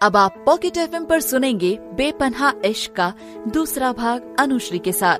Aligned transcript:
अब 0.00 0.16
आप 0.16 0.34
pocket 0.46 0.76
FM 0.76 1.04
पर 1.04 1.20
सुनेंगे 1.20 1.78
बेपनहा 1.94 2.52
इश्क 2.64 2.92
का 2.92 3.12
दूसरा 3.48 3.92
भाग 3.92 4.36
अनुश्री 4.40 4.78
के 4.78 4.92
साथ। 4.92 5.18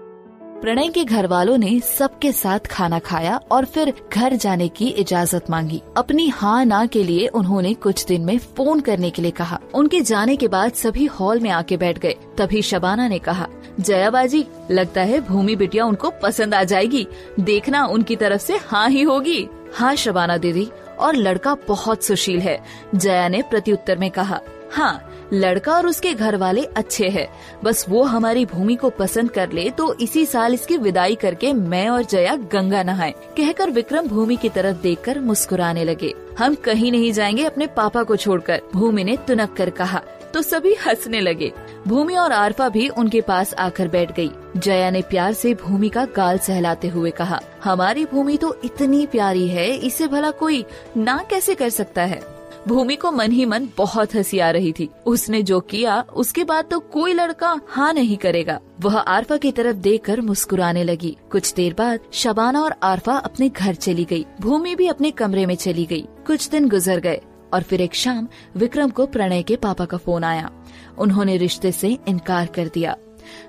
प्रणय 0.60 0.88
के 0.88 1.04
घर 1.04 1.26
वालों 1.26 1.56
ने 1.58 1.80
सबके 1.80 2.30
साथ 2.32 2.66
खाना 2.66 2.98
खाया 2.98 3.36
और 3.50 3.64
फिर 3.64 3.92
घर 4.12 4.34
जाने 4.34 4.68
की 4.68 4.88
इजाज़त 4.88 5.50
मांगी। 5.50 5.82
अपनी 5.96 6.28
हाँ 6.28 6.64
ना 6.64 6.84
के 6.86 7.02
लिए 7.04 7.26
उन्होंने 7.26 7.72
कुछ 7.74 8.04
दिन 8.06 8.24
में 8.24 8.38
फ़ोन 8.38 8.80
करने 8.80 9.10
के 9.10 9.22
लिए 9.22 9.30
कहा। 9.30 9.58
उनके 9.74 10.00
जाने 10.00 10.36
के 10.36 10.48
बाद 10.48 10.72
सभी 10.72 11.06
हॉल 11.06 11.40
में 11.40 11.50
आके 11.50 11.76
बैठ 11.76 11.98
गए। 11.98 12.14
तभी 12.38 12.62
शबाना 12.62 13.08
ने 13.08 13.18
कहा, 13.18 13.46
जया 13.80 14.10
बाजी, 14.10 14.44
लगता 14.70 15.00
है 15.00 15.20
भूमि 15.20 15.56
बिटिया 15.56 15.84
उनको 15.84 16.10
पसंद 16.22 16.54
आ 16.54 16.62
जाएगी। 16.64 17.06
देखना 17.40 17.84
उनकी 17.86 18.16
तरफ़ 18.16 18.42
से 18.42 18.56
हाँ 18.62 18.88
ही 18.88 19.02
होगी। 19.02 19.46
हाँ 19.74 19.94
शबाना 19.96 20.36
दीदी, 20.36 20.68
और 20.98 21.16
लड़का 21.16 21.54
बहुत 21.68 22.04
सुशील 22.04 22.40
है, 22.40 22.58
जया 22.94 23.28
ने 23.28 23.42
प्रत्युत्तर 23.42 23.98
में 23.98 24.10
कहा। 24.10 24.40
हाँ 24.72 25.06
लड़का 25.32 25.72
और 25.72 25.86
उसके 25.86 26.12
घर 26.14 26.36
वाले 26.36 26.64
अच्छे 26.76 27.08
हैं। 27.08 27.26
बस 27.64 27.84
वो 27.88 28.02
हमारी 28.02 28.44
भूमि 28.46 28.74
को 28.76 28.90
पसंद 28.90 29.30
कर 29.30 29.52
ले 29.52 29.68
तो 29.70 29.92
इसी 29.94 30.24
साल 30.26 30.54
इसकी 30.54 30.76
विदाई 30.76 31.14
करके 31.14 31.52
मैं 31.52 31.88
और 31.88 32.02
जया 32.02 32.34
गंगा 32.52 32.82
नहाए। 32.82 33.14
कहकर 33.36 33.70
विक्रम 33.70 34.08
भूमि 34.08 34.36
की 34.36 34.48
तरफ़ 34.48 34.76
देखकर 34.76 35.20
मुस्कुराने 35.20 35.84
लगे। 35.84 36.14
हम 36.38 36.54
कहीं 36.54 36.92
नहीं 36.92 37.12
जाएँगे 37.12 37.44
अपने 37.44 37.66
पापा 37.66 38.02
को 38.02 38.16
छोड़कर, 38.16 38.62
भूमि 38.74 39.04
ने 39.04 39.16
तुनक 39.28 39.52
कर 39.52 39.70
कहा। 39.70 40.02
तो 40.34 40.42
सभी 40.42 40.74
हंसने 40.86 41.20
लगे। 41.20 41.52
भूमि 41.88 42.16
और 42.16 42.32
आरफा 42.32 42.68
भी 42.68 42.88
उनके 42.88 43.20
पास 43.20 43.54
आकर 43.54 43.88
बैठ 43.88 44.14
गई। 44.16 44.30
जया 44.56 44.90
ने 44.90 45.02
प्यार 45.02 45.32
से 45.32 45.54
भूमि 45.54 45.88
का 45.88 46.04
गाल 46.16 46.38
सहलाते 46.38 46.88
हुए 46.88 47.10
कहा, 47.10 47.40
हमारी 47.64 48.04
भूमि 48.04 48.36
तो 48.36 48.56
इतनी 48.64 49.06
प्यारी 49.06 49.48
है, 49.48 49.70
इसे 49.76 50.08
भला 50.08 50.30
कोई 50.30 50.64
ना 50.96 51.24
कैसे 51.30 51.54
कर 51.54 51.68
सकता 51.68 52.02
है? 52.02 52.39
भूमि 52.68 52.96
को 52.96 53.12
मन 53.12 53.32
ही 53.32 53.44
मन 53.44 53.68
बहुत 53.76 54.14
हँसी 54.14 54.38
आ 54.38 54.50
रही 54.50 54.72
थी। 54.72 54.88
उसने 55.06 55.42
जो 55.42 55.60
किया, 55.60 56.04
उसके 56.16 56.44
बाद 56.44 56.64
तो 56.70 56.80
कोई 56.80 57.12
लड़का 57.12 57.60
हाँ 57.68 57.92
नहीं 57.92 58.16
करेगा। 58.16 58.60
वह 58.80 58.98
आरफा 58.98 59.36
की 59.36 59.52
तरफ़ 59.52 59.76
देखकर 59.76 60.20
मुस्कुराने 60.20 60.84
लगी। 60.84 61.16
कुछ 61.32 61.54
देर 61.54 61.74
बाद 61.74 62.00
शबाना 62.12 62.62
और 62.62 62.74
आरफा 62.82 63.16
अपने 63.16 63.48
घर 63.48 63.74
चली 63.74 64.04
गई। 64.04 64.26
भूमि 64.40 64.74
भी 64.74 64.88
अपने 64.88 65.10
कमरे 65.10 65.46
में 65.46 65.54
चली 65.54 65.86
गई। 65.86 66.08
कुछ 66.26 66.48
दिन 66.48 66.68
गुजर 66.68 67.00
गए 67.00 67.20
और 67.54 67.62
फिर 67.62 67.80
एक 67.80 67.94
शाम 67.94 68.28
विक्रम 68.56 68.90
को 68.90 69.06
प्रणय 69.06 69.42
के 69.42 69.56
पापा 69.56 69.84
का 69.84 69.96
फ़ोन 69.96 70.24
आया। 70.24 70.50
उन्होंने 70.98 71.36
रिश्ते 71.36 71.72
से 71.72 71.98
इनकार 72.08 72.46
कर 72.46 72.70
दिया। 72.74 72.96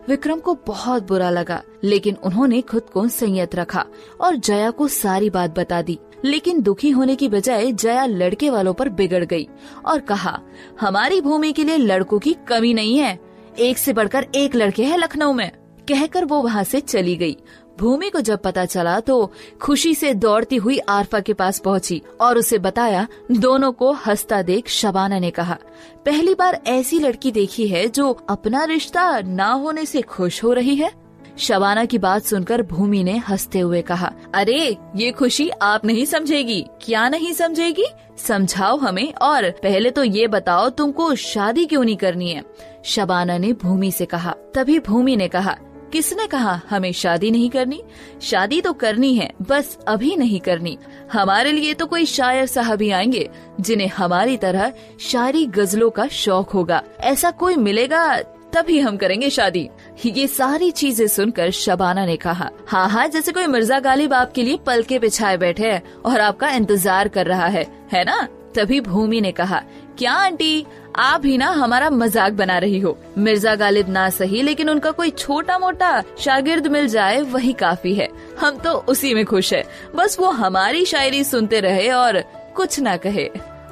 विक्रम 0.08 0.40
को 0.40 0.58
बहुत 0.68 1.08
बुरा 1.08 1.30
लगा, 1.30 1.62
लेकिन 1.84 2.16
उन्होंने 2.24 2.62
खुद 2.62 2.82
को 2.82 3.08
संयत 3.08 3.56
रखा 3.56 3.86
और 4.22 4.36
जया 4.36 4.70
को 4.70 4.88
सारी 4.88 5.30
बात 5.30 5.60
बता 5.60 5.82
दी। 5.82 6.00
लेकिन 6.26 6.62
दुखी 6.62 6.90
होने 6.90 7.16
की 7.16 7.30
बजाय 7.30 7.72
जया 7.72 8.06
लड़के 8.06 8.50
वालों 8.50 8.74
पर 8.74 8.90
बिगड़ 8.90 9.24
गई 9.26 9.48
और 9.86 10.00
कहा, 10.00 10.40
हमारी 10.80 11.22
भूमि 11.22 11.52
के 11.54 11.64
लिए 11.64 11.78
लड़कों 11.78 12.20
की 12.20 12.36
कमी 12.48 12.74
नहीं 12.74 12.98
है। 12.98 13.20
एक 13.60 13.78
से 13.78 13.94
बढ़कर 13.94 14.28
एक 14.36 14.56
लड़के 14.56 14.84
हैं 14.84 14.98
लखनऊ 14.98 15.34
में। 15.34 15.50
कहकर 15.88 16.26
वो 16.26 16.42
वहाँ 16.42 16.64
से 16.64 16.80
चली 16.80 17.16
गई। 17.16 17.38
भूमि 17.80 18.10
को 18.10 18.20
जब 18.22 18.42
पता 18.42 18.66
चला 18.66 19.00
तो 19.00 19.32
खुशी 19.62 19.94
से 19.96 20.14
दौड़ती 20.14 20.56
हुई 20.56 20.78
आरफा 20.80 21.20
के 21.20 21.34
पास 21.34 21.60
पहुँची 21.60 22.02
और 22.22 22.38
उसे 22.38 22.58
बताया, 22.58 23.08
दोनों 23.32 23.72
को 23.72 23.92
हंसता 23.92 24.42
देख 24.42 24.68
शबाना 24.68 25.20
ने 25.20 25.30
कहा, 25.30 25.58
पहली 26.06 26.34
बार 26.36 26.62
ऐसी 26.68 27.00
लड़की 27.00 27.32
देखी 27.32 27.68
है 27.68 27.88
जो 27.88 28.12
अपना 28.30 28.64
रिश्ता 28.64 29.20
ना 29.20 29.52
होने 29.52 29.86
से 29.86 30.02
खुश 30.02 30.44
हो 30.44 30.54
रही 30.54 30.76
है। 30.76 30.92
शबाना 31.38 31.86
की 31.86 31.98
बात 31.98 32.24
सुनकर 32.24 32.62
भूमि 32.62 33.04
ने 33.04 33.18
हँसते 33.18 33.60
हुए 33.60 33.82
कहा, 33.82 34.14
अरे, 34.34 34.78
ये 34.96 35.12
खुशी 35.12 35.50
आप 35.50 35.86
नहीं 35.86 36.06
समझेगी। 36.06 36.66
क्या 36.82 37.10
नहीं 37.10 37.34
समझेगी? 37.34 37.86
समझाओ 38.18 38.78
हमें 38.78 39.14
और 39.14 39.50
पहले 39.50 39.92
तो 39.92 40.04
ये 40.04 40.28
बताओ 40.28 40.70
तुमको 40.70 41.16
शादी 41.16 41.66
क्यों 41.66 41.84
नहीं 41.84 41.98
करनी 41.98 42.30
है? 42.30 42.44
शबाना 42.86 43.38
ने 43.38 43.54
भूमि 43.54 43.92
से 43.92 44.06
कहा। 44.06 44.36
तभी 44.56 44.80
भूमि 44.80 45.16
ने 45.16 45.28
कहा, 45.28 45.58
किसने 45.94 46.28
कहा 46.28 46.62
हमें 46.70 46.92
शादी 46.92 47.32
नहीं 47.32 47.50
करनी? 47.50 47.84
शादी 48.22 48.62
तो 48.62 48.74
करनी 48.74 49.16
है, 49.16 49.34
बस 49.42 49.78
अभी 49.88 50.16
नहीं 50.16 50.40
करनी। 50.40 50.78
हमारे 51.14 51.52
लिए 51.52 51.74
तो 51.74 51.86
कोई 51.86 52.06
शायर 52.06 52.46
साहब 52.46 52.82
ही 52.82 52.92
आएँगे, 52.92 53.30
जिन्हें 53.60 53.88
हमारी 53.88 54.38
तरह 54.38 54.74
शायरी 55.00 55.46
गजलों 55.46 55.90
का 55.90 56.08
शौक 56.08 56.50
होगा। 56.50 56.84
ऐसा 57.00 57.32
कोई 57.32 57.56
मिलेगा 57.56 58.20
तभी 58.54 58.80
हम 58.80 58.98
करेंगे 58.98 59.30
शादी। 59.30 59.70
ये 60.06 60.28
सारी 60.28 60.70
चीज़ें 60.72 61.08
सुनकर 61.08 61.52
शबाना 61.52 62.06
ने 62.06 62.16
कहा 62.18 62.50
हाँ 62.68 62.88
हाँ 62.90 63.08
जैसे 63.08 63.32
कोई 63.32 63.48
मिर्ज़ा 63.48 63.80
गालिब 63.80 64.14
आपके 64.14 64.44
लिए 64.44 64.58
पलके 64.66 65.00
बिछाए 65.00 65.38
बैठे 65.38 65.72
है 65.72 65.82
और 66.06 66.20
आपका 66.22 66.50
इंतज़ार 66.50 67.08
कर 67.08 67.28
रहा 67.28 67.48
है 67.48 67.66
है 67.94 68.04
ना? 68.04 68.28
तभी 68.56 68.80
भूमि 68.82 69.20
ने 69.22 69.32
कहा, 69.32 69.62
क्या 69.98 70.14
आंटी, 70.14 70.66
आप 70.98 71.26
ही 71.26 71.38
ना 71.38 71.50
हमारा 71.50 71.90
मज़ाक 71.90 72.34
बना 72.34 72.58
रही 72.58 72.80
हो। 72.80 72.98
मिर्ज़ा 73.18 73.54
गालिब 73.56 73.90
ना 73.90 74.10
सही, 74.10 74.42
लेकिन 74.42 74.70
उनका 74.70 74.92
कोई 74.92 75.10
छोटा 75.10 75.58
मोटा 75.60 76.04
शागिर्द 76.20 76.68
मिल 76.68 76.88
जाए, 76.88 77.22
वही 77.22 77.54
काफ़ी 77.54 77.94
है। 77.94 78.10
हम 78.40 78.58
तो 78.58 78.74
उसी 78.90 79.14
में 79.14 79.24
खुश 79.26 79.54
है। 79.54 79.64
बस 79.96 80.18
वो 80.20 80.30
हमारी 80.32 80.86
शायरी 80.86 81.24
सुनते 81.24 81.60
रहे 81.60 81.90
और 81.92 82.22
कुछ 82.56 82.80
ना 82.80 82.98
कहे। 82.98 83.30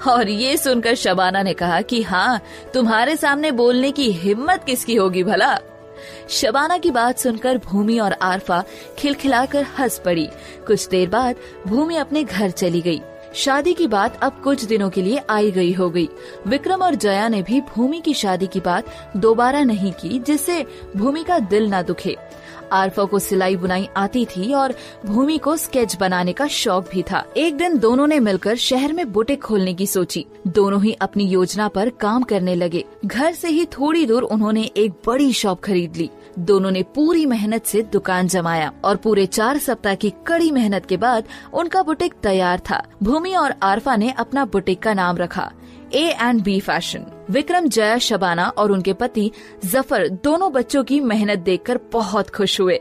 और 0.08 0.30
ये 0.30 0.58
सुनकर 0.58 0.96
शबाना 0.96 1.42
ने 1.42 1.54
कहा 1.54 1.82
कि 1.82 2.02
हाँ 2.02 2.42
तुम्हारे 2.74 3.16
सामने 3.16 3.52
बोलने 3.52 3.92
की 3.92 4.12
हिम्मत 4.12 4.64
किसकी 4.64 4.96
होगी 4.96 5.24
भला? 5.24 5.60
शबाना 6.30 6.78
की 6.78 6.92
बात 6.92 7.20
सुनकर 7.20 7.58
भूमि 7.58 8.00
और 8.00 8.14
आरफा 8.14 8.64
खिलखिलाकर 8.98 9.64
हंस 9.64 10.02
पड़ी। 10.06 10.30
कुछ 10.68 10.88
देर 10.88 11.10
बाद 11.10 11.36
भूमि 11.68 11.96
अपने 11.96 12.24
घर 12.24 12.50
चली 12.50 12.82
गई। 12.82 13.02
शादी 13.34 13.74
की 13.74 13.88
बात 13.88 14.20
अब 14.24 14.42
कुछ 14.44 14.64
दिनों 14.64 14.90
के 14.90 15.02
लिए 15.02 15.22
आई 15.30 15.52
गई 15.52 15.74
हो 15.74 15.90
गई। 15.90 16.10
विक्रम 16.48 16.82
और 16.82 16.96
जया 16.96 17.28
ने 17.28 17.42
भी 17.42 17.62
भूमि 17.62 18.00
की 18.00 18.14
शादी 18.14 18.48
की 18.48 18.60
बात 18.60 19.12
दोबारा 19.18 19.64
नहीं 19.64 19.92
की, 19.92 20.20
जिससे 20.20 20.66
भूमि 20.98 21.24
का 21.24 21.40
दिल 21.40 21.74
न 21.74 21.82
दुखे। 21.82 22.18
आरफा 22.74 23.04
को 23.04 23.20
सिलाई 23.20 23.56
बुनाई 23.56 23.88
आती 23.98 24.26
थी 24.26 24.54
और 24.54 24.74
भूमि 25.06 25.38
को 25.38 25.56
स्केच 25.58 25.96
बनाने 25.96 26.34
का 26.34 26.48
शौक 26.48 26.90
भी 26.92 27.04
था। 27.04 27.24
एक 27.38 27.58
दिन 27.58 27.78
दोनों 27.78 28.08
ने 28.08 28.20
मिलकर 28.20 28.56
शहर 28.56 28.94
में 28.94 29.12
बुटीक 29.12 29.42
खोलने 29.42 29.74
की 29.74 29.88
सोची। 29.88 30.26
दोनों 30.48 30.84
ही 30.84 30.92
अपनी 30.92 31.24
योजना 31.24 31.68
पर 31.68 31.90
काम 31.90 32.24
करने 32.24 32.56
लगे। 32.56 32.86
घर 33.06 33.34
से 33.34 33.50
ही 33.50 33.66
थोड़ी 33.66 34.06
दूर 34.06 34.24
उन्होंने 34.24 34.64
एक 34.78 34.94
बड़ी 35.08 35.32
शॉप 35.34 35.62
खरीद 35.62 35.98
ली। 35.98 36.10
दोनों 36.40 36.72
ने 36.72 36.84
पूरी 36.84 37.26
मेहनत 37.26 37.66
से 37.66 37.82
दुकान 37.82 38.28
जमाया 38.28 38.72
और 38.84 38.96
पूरे 38.96 39.26
चार 39.26 39.58
सप्ताह 39.58 39.96
की 39.96 40.14
कड़ी 40.28 40.52
मेहनत 40.52 40.86
के 40.86 40.98
बाद 40.98 41.24
उनका 41.54 41.84
बुटीक 41.84 42.14
तैयार 42.14 42.60
था। 42.60 42.84
भूमि 43.04 43.34
और 43.34 43.54
आरफा 43.64 43.96
ने 43.96 44.12
अपना 44.12 44.46
बुटीक 44.46 44.84
का 44.84 44.94
नाम 44.94 45.18
रखा। 45.18 45.52
A 45.94 46.08
and 46.12 46.42
B 46.44 46.60
fashion 46.60 47.06
Vikram, 47.30 47.68
Jaya, 47.68 47.98
Shabana 47.98 48.48
और 48.50 48.72
उनके 48.72 48.94
पति 48.94 49.32
ज़फ़र 49.66 50.08
दोनों 50.24 50.52
बच्चों 50.52 50.84
की 50.84 51.00
मेहनत 51.00 51.40
देखकर 51.40 51.80
बहुत 51.94 52.30
खुश 52.30 52.60
हुए। 52.62 52.80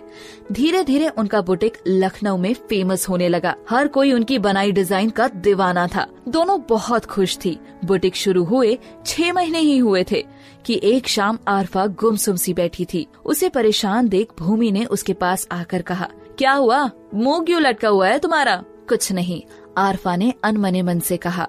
धीरे 0.52 0.82
धीरे 0.84 1.08
उनका 1.08 1.40
बुटीक 1.40 1.76
लखनऊ 1.86 2.36
में 2.36 2.52
फ़ेमस 2.54 3.08
होने 3.08 3.28
लगा। 3.28 3.54
हर 3.70 3.88
कोई 3.88 4.12
उनकी 4.12 4.38
बनाई 4.38 4.72
डिज़ाइन 4.72 5.10
का 5.10 5.28
दीवाना 5.28 5.86
था। 5.86 6.06
दोनों 6.28 6.60
बहुत 6.68 7.04
खुश 7.04 7.36
थी। 7.36 7.58
बुटीक 7.84 8.16
शुरू 8.16 8.44
हुए, 8.44 8.78
छह 9.06 9.32
महीने 9.32 9.58
ही 9.58 9.76
हुए 9.78 10.04
थे 10.10 10.24
कि 10.66 10.80
एक 10.84 11.08
शाम 11.08 11.38
आरफा 11.48 11.86
गुमसुम 11.86 12.36
सी 12.36 12.54
बैठी 12.54 12.84
थी। 12.84 13.06
उसे 13.24 13.48
परेशान 13.48 14.08
देख 14.08 14.32
भूमि 14.38 14.72
ने 14.72 14.84
उसके 14.84 15.12
पास 15.12 15.46
आकर 15.52 15.82
कहा, 15.82 16.08
क्या 16.38 16.52
हुआ? 16.52 16.90
मुँह 17.14 17.44
क्यों 17.44 17.62
लटका 17.62 17.88
हुआ 17.88 18.08
है 18.08 18.18
तुम्हारा? 18.18 18.56
कुछ 18.88 19.12
नहीं, 19.12 19.42
आरफा 19.78 20.16
ने 20.16 20.32
अनमने 20.44 20.82
मन 20.82 21.00
से 21.00 21.16
कहा। 21.16 21.48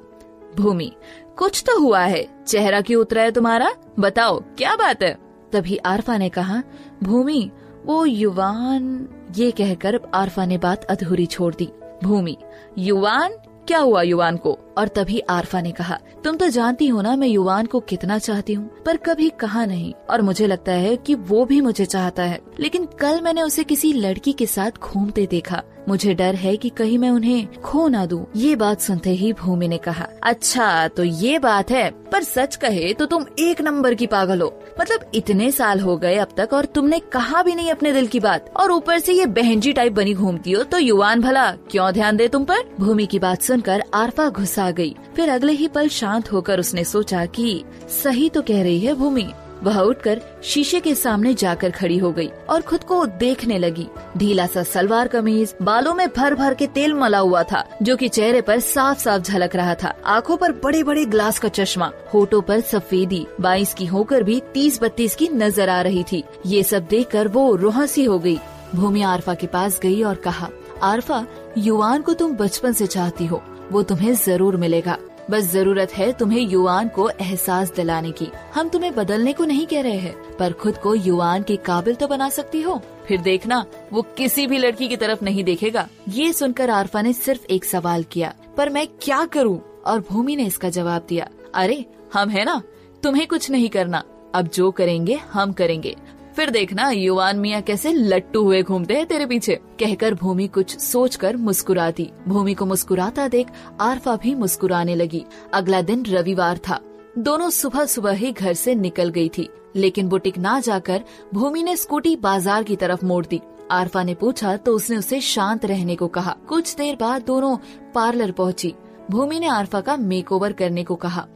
भूमि 0.56 0.92
कुछ 1.39 1.63
तो 1.67 1.79
हुआ 1.79 2.00
है। 2.00 2.44
चेहरा 2.47 2.81
क्यों 2.81 3.01
उतरा 3.01 3.22
है 3.22 3.31
तुम्हारा? 3.31 3.72
बताओ, 4.00 4.39
क्या 4.39 4.75
बात 4.75 5.03
है? 5.03 5.17
तभी 5.53 5.77
आरफा 5.77 6.17
ने 6.17 6.29
कहा, 6.29 6.63
भूमि, 7.03 7.51
वो 7.85 8.05
युवान, 8.05 9.09
ये 9.38 9.51
कहकर 9.51 10.00
आरफा 10.13 10.45
ने 10.45 10.57
बात 10.57 10.83
अधूरी 10.83 11.25
छोड़ 11.25 11.55
दी। 11.55 11.69
भूमि, 12.03 12.38
युवान? 12.77 13.31
क्या 13.67 13.79
हुआ 13.79 14.01
युवान 14.01 14.38
को? 14.38 14.59
और 14.77 14.88
तभी 14.88 15.19
आरफा 15.19 15.61
ने 15.61 15.72
कहा, 15.72 16.00
तुम 16.23 16.35
तो 16.35 16.47
जानती 16.47 16.88
हो 16.88 17.01
ना 17.01 17.16
मैं 17.16 17.27
युवान 17.27 17.66
को 17.66 17.79
कितना 17.79 18.17
चाहती 18.17 18.53
हूँ, 18.53 18.69
पर 18.85 18.97
कभी 18.97 19.30
कहा 19.30 19.65
नहीं, 19.65 19.94
और 20.09 20.21
मुझे 20.21 20.47
लगता 20.47 20.71
है 20.71 20.97
कि 20.97 21.15
वो 21.15 21.45
भी 21.45 21.62
मुझे 21.62 21.85
चाहता 21.85 22.24
है। 22.24 22.39
लेकिन 22.59 22.85
कल 22.85 23.21
मैंने 23.21 23.42
उसे 23.42 23.63
किसी 23.63 23.94
लड़की 23.94 24.33
के 24.33 24.45
साथ 24.45 24.71
घूमते 24.80 25.25
देखा 25.25 25.63
मुझे 25.89 26.13
डर 26.13 26.36
है 26.36 26.56
कि 26.57 26.69
कहीं 26.69 26.97
मैं 26.97 27.09
उन्हें 27.09 27.62
खो 27.62 27.88
ना 27.88 28.06
दूँ। 28.06 28.25
ये 28.36 28.56
बात 28.56 28.81
सुनते 28.81 29.09
ही 29.12 29.31
भूमि 29.33 29.68
ने 29.68 29.77
कहा 29.77 30.07
अच्छा 30.24 30.88
तो 30.88 31.03
ये 31.03 31.39
बात 31.39 31.71
है, 31.71 31.89
पर 32.12 32.24
सच 32.24 32.56
कहे 32.56 32.94
तो 32.94 33.06
तुम 33.06 33.25
एक 33.39 33.62
नंबर 33.62 33.94
की 33.94 34.07
पागल 34.07 34.41
हो। 34.41 34.53
मतलब 34.80 35.12
इतने 35.15 35.51
साल 35.51 35.80
हो 35.80 35.97
गए 35.97 36.15
अब 36.18 36.33
तक 36.38 36.53
और 36.53 36.65
तुमने 36.65 37.00
कहा 37.13 37.44
भी 37.44 37.56
नहीं 37.56 37.71
अपने 37.71 37.94
दिल 37.94 38.07
की 38.07 38.19
बात। 38.19 38.53
और 38.57 38.71
ऊपर 38.71 39.00
से 39.00 39.13
ये 39.13 39.25
बहनजी 39.27 39.74
टाइप 39.74 39.94
बनी 39.94 40.13
घूमती 40.13 40.51
हो 40.51 40.63
तो 40.63 40.80
युवान 40.80 41.21
भला, 41.21 41.51
क्यों 41.71 41.92
ध्यान 41.94 42.18
दे 42.18 42.27
तुम 42.27 42.45
पर? 42.45 42.63
भूमि 42.80 43.06
की 43.06 43.19
बात 43.19 43.42
सुनकर 43.42 43.83
आरफा 43.94 44.30
घुसा 44.30 44.69
गई। 44.71 44.95
फिर 45.15 45.30
अगले 45.30 45.53
ही 45.53 45.68
पल 45.68 45.88
शांत 45.89 46.31
होकर 46.31 46.59
उसने 46.59 46.83
सोचा 46.85 47.25
कि 47.27 47.63
सही 48.03 48.30
तो 48.30 48.42
कह 48.42 48.63
रही 48.63 48.80
है 48.80 48.94
भूमि। 48.94 49.30
वह 49.63 49.79
उठकर 49.79 50.21
शीशे 50.44 50.79
के 50.79 50.94
सामने 50.95 51.33
जाकर 51.33 51.71
खड़ी 51.71 51.97
हो 51.97 52.11
गई 52.11 52.27
और 52.50 52.61
खुद 52.61 52.83
को 52.83 53.06
देखने 53.06 53.57
लगी। 53.57 53.88
ढीला 54.17 54.45
सा 54.47 54.63
सलवार 54.63 55.07
कमीज 55.07 55.53
बालों 55.61 55.94
में 55.94 56.07
भर 56.17 56.35
भर 56.35 56.53
के 56.53 56.67
तेल 56.67 56.94
मला 56.94 57.17
हुआ 57.17 57.44
था, 57.44 57.63
जो 57.81 57.95
कि 57.95 58.07
चेहरे 58.09 58.41
पर 58.41 58.59
साफ़ 58.59 59.00
साफ़ 59.00 59.21
झलक 59.23 59.56
रहा 59.56 59.75
था। 59.75 59.94
आँखों 60.07 60.38
पर 60.38 60.51
बड़े 60.63 60.83
बड़े 60.83 61.06
ग्लास 61.06 61.39
का 61.39 61.50
चश्मा, 61.50 61.91
होठों 62.13 62.41
पर 62.41 62.61
सफेदी, 62.61 63.25
बाईस 63.41 63.73
की 63.73 63.85
होकर 63.85 64.23
भी 64.23 64.41
तीस 64.53 64.81
बत्तीस 64.81 65.15
की 65.15 65.27
नज़र 65.27 65.69
आ 65.69 65.81
रही 65.81 66.03
थी। 66.03 66.23
ये 66.45 66.63
सब 66.63 66.88
देखकर 66.88 67.27
वो 67.27 67.53
रोहसी 67.56 68.06
हो 68.06 68.19
गई 68.19 68.38
भूमि 68.75 69.01
आरफा 69.01 69.33
के 69.33 69.47
पास 69.47 69.79
गई 69.79 70.01
और 70.03 70.15
कहा, 70.15 70.50
आरफा, 70.83 71.25
युवान 71.57 72.01
को 72.01 72.13
तुम 72.13 72.35
बचपन 72.35 72.73
से 72.73 72.88
चाहती 72.88 73.25
हो, 73.25 73.41
वो 73.71 73.81
तुम्हें 73.83 74.13
ज़रूर 74.15 74.57
मिलेगा। 74.57 74.97
बस 75.30 75.44
ज़रूरत 75.44 75.92
है 75.92 76.12
तुम्हें 76.12 76.42
युवान 76.42 76.90
को 76.90 77.10
एहसास 77.10 77.74
दिलाने 77.74 78.12
की। 78.12 78.28
हम 78.56 78.70
तुम्हें 78.70 78.96
बदलने 78.96 79.34
को 79.34 79.46
नहीं 79.46 79.68
कह 79.68 79.81
रहे 79.81 79.98
हैं, 79.98 80.38
पर 80.38 80.54
खुद 80.54 80.78
को 80.78 80.96
युवान 80.96 81.44
के 81.44 81.56
काबिल 81.56 81.96
तो 81.96 82.08
बना 82.08 82.30
सकती 82.30 82.62
हो। 82.62 82.81
फिर 83.08 83.22
देखना, 83.22 83.66
वो 83.94 84.02
किसी 84.02 84.48
भी 84.48 84.58
लड़की 84.58 84.88
की 84.88 84.98
तरफ़ 84.98 85.24
नहीं 85.24 85.44
देखेगा। 85.44 85.88
ये 86.10 86.34
सुनकर 86.34 86.70
आरफा 86.70 87.02
ने 87.02 87.14
सिर्फ़ 87.14 87.46
एक 87.46 87.66
सवाल 87.66 88.04
किया, 88.04 88.34
पर 88.58 88.70
मैं 88.70 88.88
क्या 88.88 89.26
करूँ? 89.26 89.81
और 89.86 90.00
भूमि 90.00 90.36
ने 90.36 90.46
इसका 90.46 90.70
जवाब 90.70 91.06
दिया, 91.10 91.30
अरे, 91.54 91.86
हम 92.14 92.30
है 92.30 92.46
ना, 92.46 92.62
तुम्हें 93.04 93.28
कुछ 93.28 93.52
नहीं 93.52 93.70
करना। 93.70 94.04
अब 94.36 94.48
जो 94.48 94.72
करेंगे, 94.72 95.14
हम 95.14 95.54
करेंगे। 95.54 95.96
फिर 96.39 96.50
देखना 96.50 96.89
युवान 96.89 97.39
मियाँ 97.39 97.62
कैसे 97.62 97.91
लट्टू 97.94 98.41
हुए 98.44 98.62
घूमते 98.63 98.95
हैं 98.95 99.06
तेरे 99.06 99.25
पीछे। 99.25 99.56
कहकर 99.80 100.13
भूमि 100.13 100.47
कुछ 100.47 100.77
सोचकर 100.80 101.38
मुस्कुरा 101.38 101.89
दी 101.91 102.07
भूमि 102.27 102.53
को 102.53 102.65
मुस्कुराता 102.65 103.27
देख 103.27 103.47
आरफा 103.81 104.15
भी 104.15 104.33
मुस्कुराने 104.36 104.95
लगी। 104.95 105.24
अगला 105.53 105.81
दिन 105.81 106.06
रविवार 106.06 106.57
था। 106.59 106.80
दोनों 107.18 107.50
सुबह 107.50 107.86
सुबह 107.86 108.12
ही 108.12 108.31
घर 108.31 108.53
से 108.53 108.75
निकल 108.75 109.09
गई 109.09 109.30
थी। 109.30 109.47
लेकिन 109.75 110.07
बुटीक 110.07 110.38
ना 110.38 110.59
जाकर 110.59 111.03
भूमि 111.33 111.63
ने 111.63 111.75
स्कूटी 111.75 112.15
बाज़ार 112.15 112.63
की 112.63 112.75
तरफ़ 112.75 113.06
मोड़ 113.06 113.25
दी। 113.25 113.42
आरफा 113.71 114.03
ने 114.03 114.13
पूछा 114.13 114.56
तो 114.57 114.75
उसने 114.75 114.97
उसे 114.97 115.21
शांत 115.24 115.65
रहने 115.65 115.95
को 115.95 116.07
कहा। 116.09 116.35
कुछ 116.50 116.75
देर 116.75 116.95
बाद 116.95 117.25
दोनों 117.25 117.56
पार्लर 117.95 118.31
पहुँची। 118.31 118.74
भूमि 119.12 119.39
ने 119.39 119.47
आरफा 119.50 119.81
का 119.81 119.97
मेकओवर 119.97 120.53
करने 120.53 120.83
को 120.83 120.95
कहा 120.95 121.27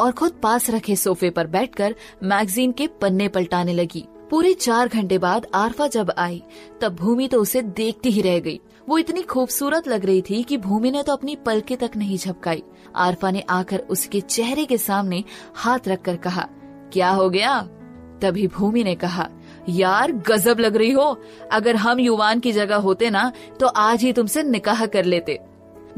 और 0.00 0.12
खुद 0.12 0.40
पास 0.42 0.70
रखे 0.70 0.96
सोफे 0.96 1.30
पर 1.30 1.46
बैठकर 1.48 1.94
मैगजीन 2.22 2.72
के 2.72 2.86
पन्ने 3.00 3.28
पलटाने 3.28 3.72
लगी। 3.72 4.06
पूरे 4.32 4.52
चार 4.54 4.88
घंटे 4.88 5.16
बाद 5.18 5.46
आरफा 5.54 5.86
जब 5.86 6.12
आई, 6.18 6.42
तब 6.80 6.94
भूमि 6.96 7.26
तो 7.28 7.40
उसे 7.40 7.60
देखती 7.62 8.10
ही 8.10 8.20
रह 8.22 8.38
गई। 8.38 8.60
वो 8.88 8.98
इतनी 8.98 9.22
खूबसूरत 9.22 9.88
लग 9.88 10.04
रही 10.04 10.22
थी 10.22 10.42
कि 10.42 10.56
भूमि 10.56 10.90
ने 10.90 11.02
तो 11.02 11.12
अपनी 11.12 11.34
पलके 11.36 11.76
तक 11.76 11.96
नहीं 11.96 12.16
झपकाई। 12.18 12.62
आरफा 12.96 13.30
ने 13.30 13.40
आकर 13.50 13.78
उसके 13.90 14.20
चेहरे 14.20 14.64
के 14.64 14.78
सामने 14.78 15.22
हाथ 15.54 15.88
रखकर 15.88 16.16
कहा, 16.16 16.46
क्या 16.92 17.10
हो 17.10 17.28
गया? 17.30 17.60
तभी 18.22 18.46
भूमि 18.46 18.84
ने 18.84 18.94
कहा, 18.94 19.28
यार, 19.68 20.12
गजब 20.12 20.60
लग 20.60 20.76
रही 20.76 20.92
हो। 20.92 21.20
अगर 21.52 21.76
हम 21.76 22.00
युवान 22.00 22.40
की 22.40 22.52
जगह 22.52 22.76
होते 22.78 23.10
ना 23.10 23.30
तो 23.60 23.66
आज 23.66 24.02
ही 24.02 24.12
तुमसे 24.12 24.42
निकाह 24.42 24.84
कर 24.86 25.04
लेते 25.04 25.38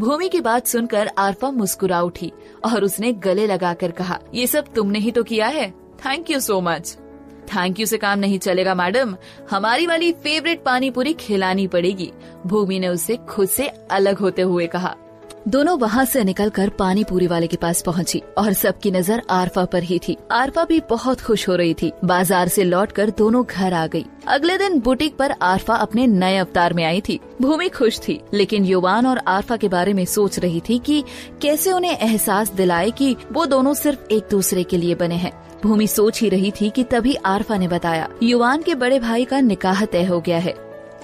भूमि 0.00 0.28
की 0.28 0.40
बात 0.40 0.66
सुनकर 0.66 1.10
आरफा 1.18 1.50
मुस्कुरा 1.52 2.00
उठी 2.00 2.32
और 2.64 2.84
उसने 2.84 3.12
गले 3.12 3.46
लगाकर 3.46 3.90
कहा, 3.92 4.18
ये 4.34 4.46
सब 4.46 4.72
तुमने 4.74 4.98
ही 4.98 5.10
तो 5.10 5.22
किया 5.22 5.46
है। 5.48 5.70
Thank 6.00 6.30
you 6.30 6.40
so 6.40 6.60
much 6.60 6.96
thank 7.44 7.80
you 7.80 7.86
से 7.86 7.98
काम 7.98 8.18
नहीं 8.18 8.38
चलेगा, 8.38 8.74
मैडम। 8.74 9.16
हमारी 9.50 9.86
वाली 9.86 10.12
फेवरेट 10.14 10.62
पानी 10.62 10.90
पूरी 10.90 11.12
खिलानी 11.12 11.66
पड़ेगी। 11.66 12.10
भूमि 12.46 12.78
ने 12.78 12.88
उसे 12.88 13.16
खुद 13.28 13.48
से 13.48 13.70
अलग 13.90 14.18
होते 14.18 14.42
हुए 14.42 14.66
कहा। 14.66 14.94
दोनों 15.48 15.78
वहाँ 15.78 16.04
से 16.04 16.22
निकलकर 16.24 16.68
पानी 16.68 17.02
पूरी 17.04 17.26
वाले 17.26 17.46
के 17.46 17.56
पास 17.56 17.82
पहुँची 17.82 18.22
और 18.38 18.52
सबकी 18.52 18.90
नज़र 18.90 19.22
आरफा 19.30 19.64
पर 19.64 19.82
ही 19.82 19.98
थी। 19.98 20.16
आरफा 20.32 20.64
भी 20.64 20.80
बहुत 20.90 21.20
खुश 21.20 21.48
हो 21.48 21.56
रही 21.56 21.74
थी। 21.74 21.90
बाज़ार 22.04 22.48
से 22.48 22.64
लौटकर 22.64 23.10
दोनों 23.10 23.44
घर 23.44 23.72
आ 23.72 23.86
गई। 23.86 24.04
अगले 24.28 24.56
दिन 24.58 24.80
बुटीक 24.80 25.16
पर 25.16 25.34
आरफा 25.42 25.74
अपने 25.74 26.06
नए 26.06 26.36
अवतार 26.36 26.72
में 26.72 26.84
आई 26.84 27.00
थी। 27.00 27.18
भूमि 27.42 27.68
खुश 27.68 27.98
थी, 27.98 28.20
लेकिन 28.34 28.64
युवान 28.64 29.06
और 29.06 29.18
आरफा 29.18 29.56
के 29.56 29.68
बारे 29.68 29.92
में 29.92 30.04
सोच 30.04 30.38
रही 30.38 30.62
थी 30.68 30.78
कि 30.78 31.02
कैसे 31.42 31.72
उन्हें 31.72 31.96
एहसास 31.98 32.52
दिलाए 32.52 32.90
कि 32.90 33.16
वो 33.32 33.46
दोनों 33.46 33.74
सिर्फ़ 33.74 34.12
एक 34.12 34.28
दूसरे 34.30 34.62
के 34.62 34.76
लिए 34.76 34.94
बने 34.94 35.16
हैं। 35.16 35.32
भूमि 35.64 35.86
सोच 35.86 36.20
ही 36.20 36.28
रही 36.28 36.50
थी 36.50 36.70
कि 36.70 36.84
तभी 36.84 37.14
आरफा 37.14 37.56
ने 37.56 37.68
बताया, 37.68 38.08
युवान 38.22 38.62
के 38.62 38.74
बड़े 38.74 38.98
भाई 38.98 39.24
का 39.24 39.40
निकाह 39.40 39.84
तय 39.84 40.04
हो 40.04 40.20
गया 40.20 40.38
है 40.38 40.54